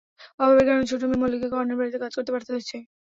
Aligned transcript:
অভাবের 0.39 0.65
কারণে 0.67 0.85
ছোট 0.91 1.01
মেয়ে 1.03 1.21
মল্লিকাকে 1.21 1.55
অন্যের 1.57 1.77
বাড়িতে 1.79 1.97
কাজ 2.03 2.11
করতে 2.17 2.31
পাঠাতে 2.33 2.51
হয়েছে। 2.55 2.77